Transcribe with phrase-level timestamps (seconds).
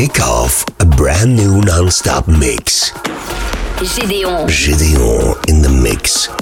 [0.00, 2.90] kick off a brand new non-stop mix.
[3.82, 4.48] Gédéon.
[4.48, 6.39] Gideon in the mix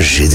[0.00, 0.31] Gédéon.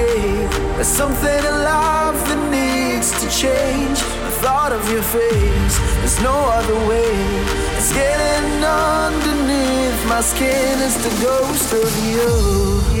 [0.00, 0.46] day.
[0.76, 3.98] There's something alive that needs to change.
[4.26, 7.14] The thought of your face, there's no other way.
[7.78, 10.74] It's getting underneath my skin.
[10.86, 12.30] It's the ghost of you,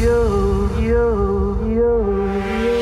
[0.02, 0.20] you,
[0.88, 1.06] you,
[1.74, 1.96] you.
[2.74, 2.79] you.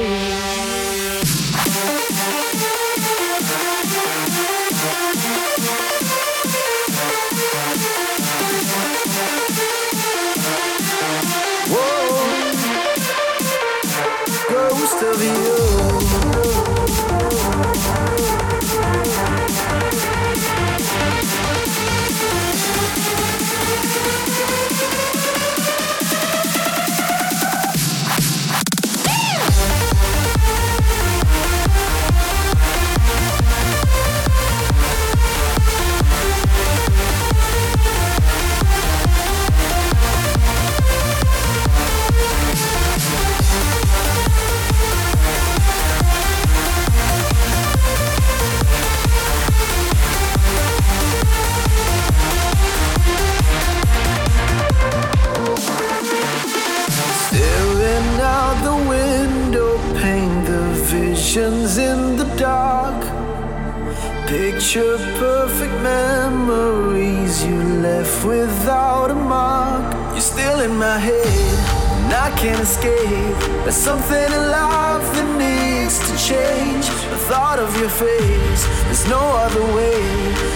[70.58, 71.58] In my head,
[72.02, 73.38] and I can't escape.
[73.62, 76.86] There's something in life that needs to change.
[77.10, 80.02] The thought of your face, there's no other way.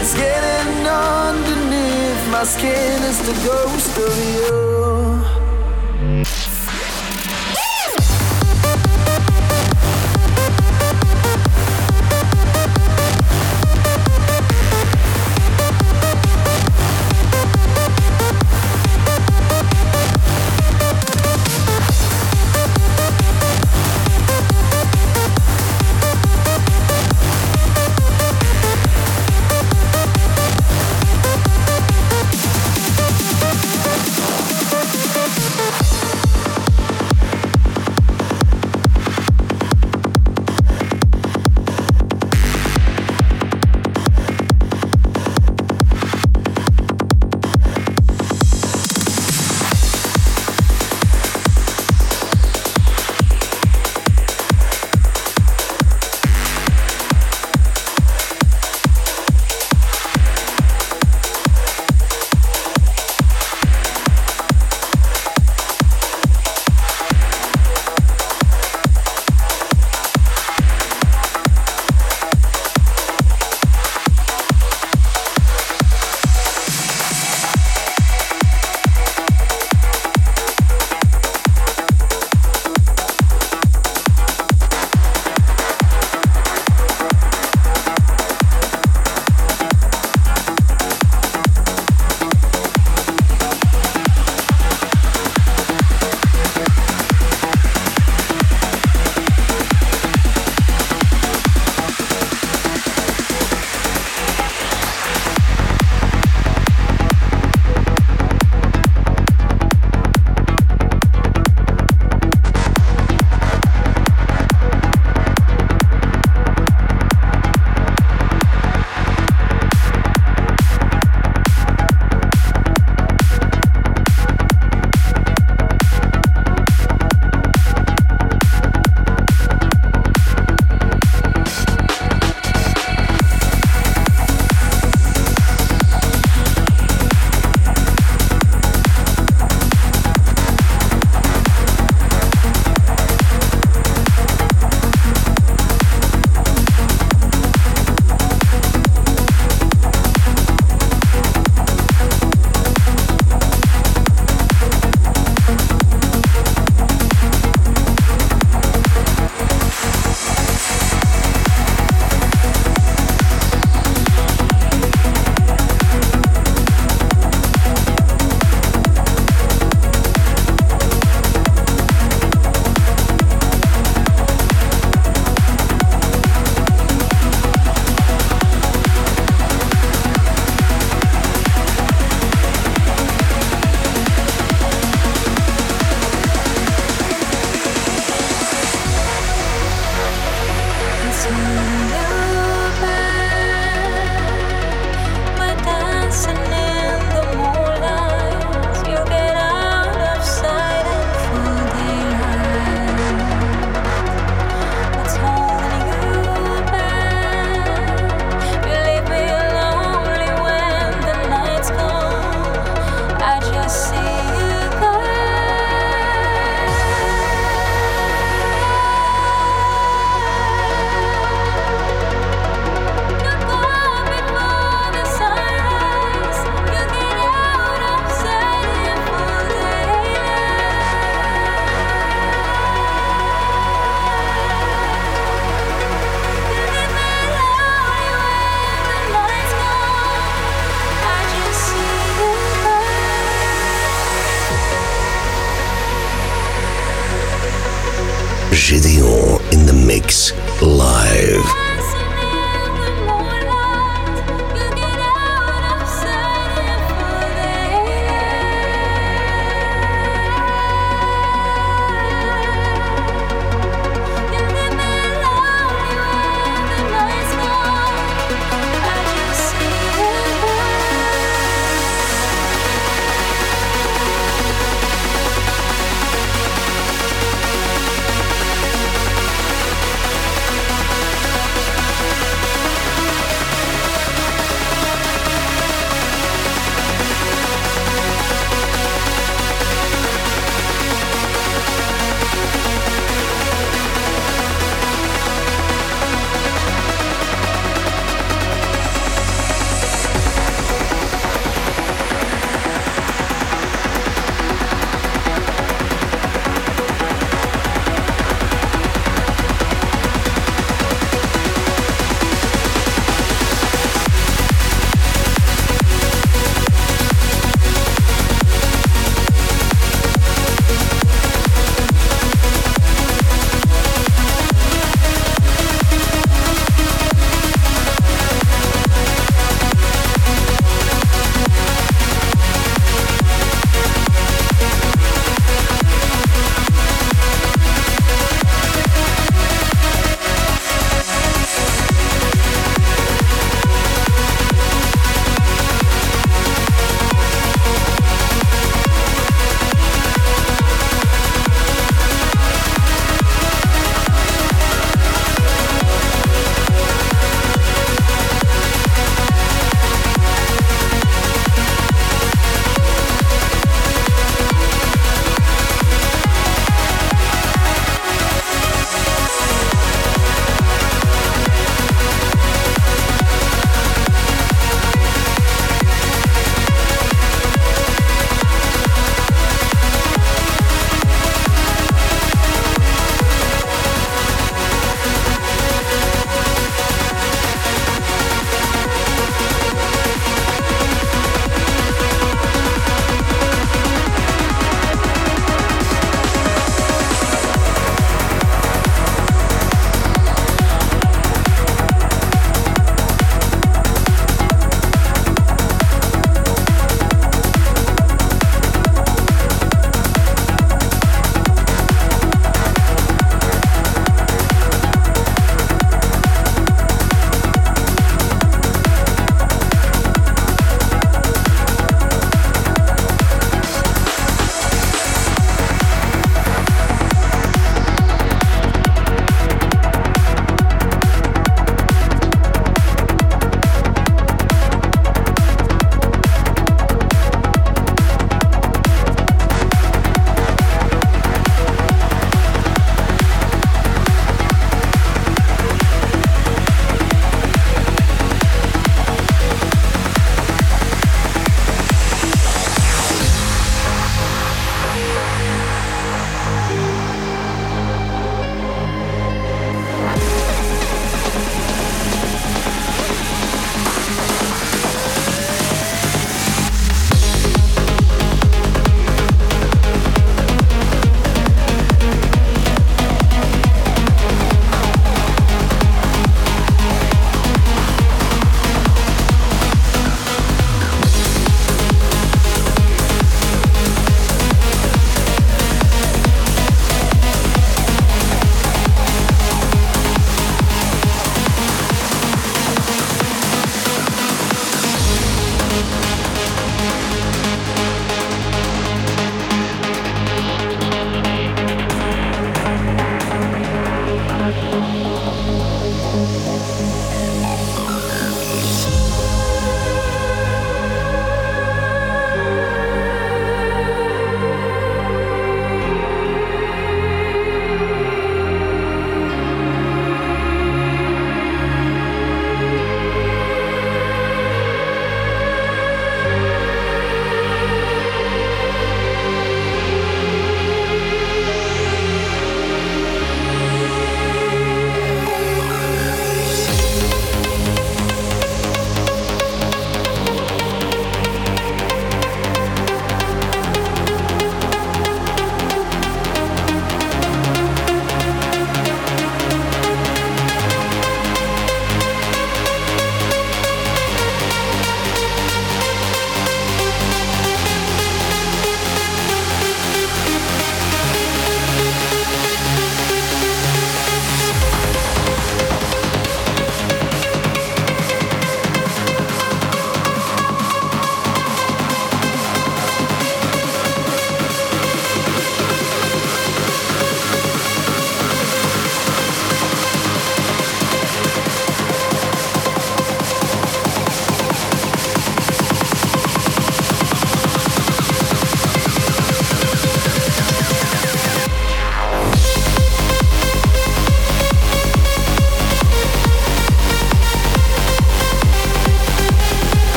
[0.00, 5.13] It's getting underneath my skin, it's the ghost of you.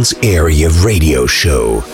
[0.00, 1.89] Trans Area Radio Show.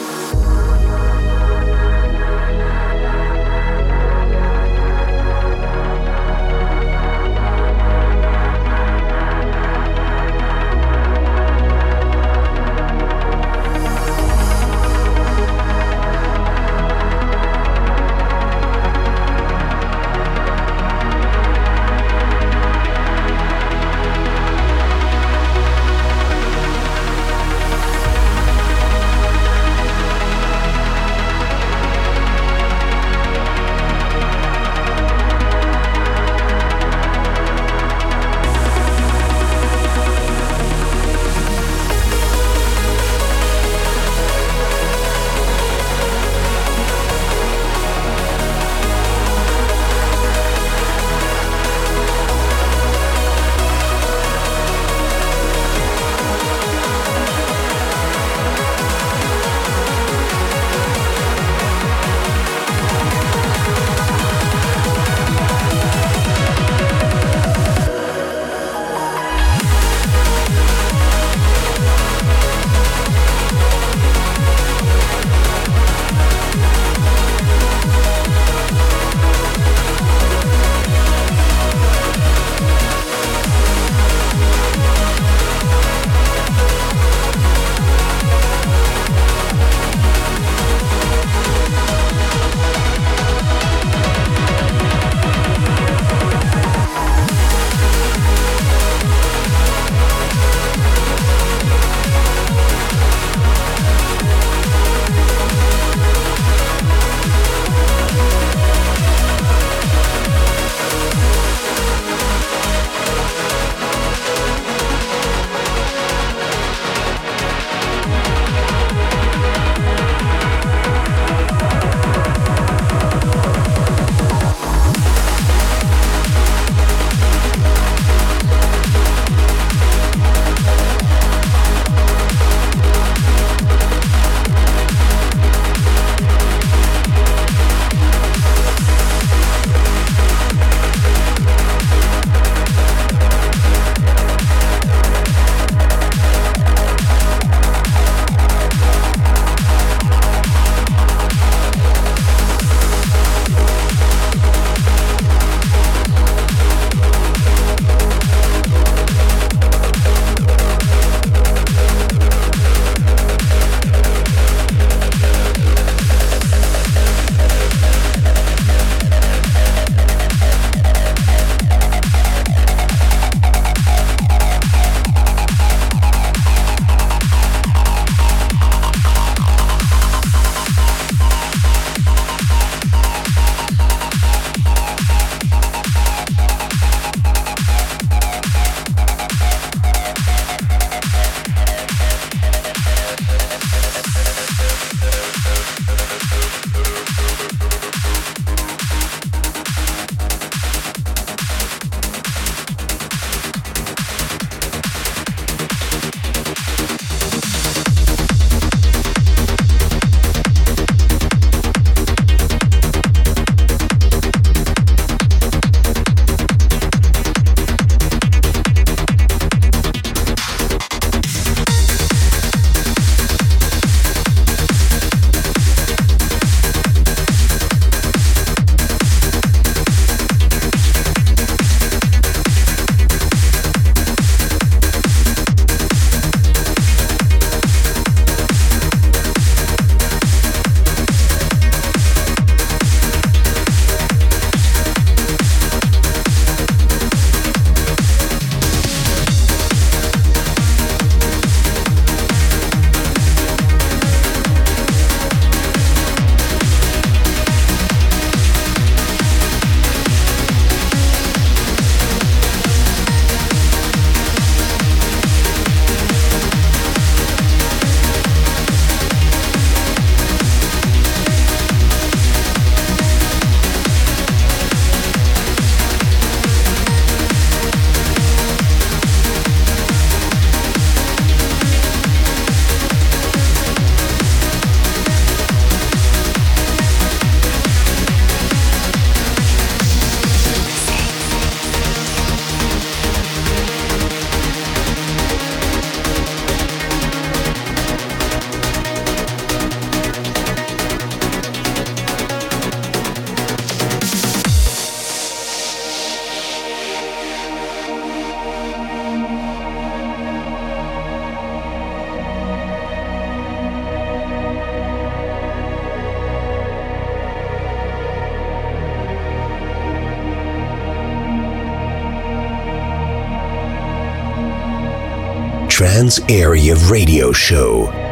[326.29, 328.06] Area of Radio Show.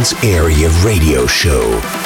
[0.00, 1.99] Area Radio Show